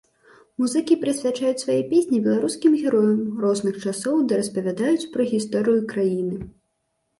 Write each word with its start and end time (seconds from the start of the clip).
Музыкі 0.61 0.95
прысвячаюць 1.03 1.61
свае 1.63 1.75
песні 1.91 2.21
беларускім 2.29 2.79
героям 2.83 3.21
розных 3.45 3.79
часоў 3.85 4.19
ды 4.33 4.41
распавядаюць 4.43 5.09
пра 5.19 5.31
гісторыю 5.35 5.81
краіны. 5.95 6.45